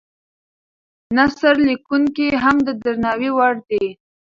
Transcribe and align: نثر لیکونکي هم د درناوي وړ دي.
نثر 1.15 1.55
لیکونکي 1.67 2.27
هم 2.43 2.55
د 2.67 2.69
درناوي 2.83 3.29
وړ 3.37 3.53
دي. 3.69 3.85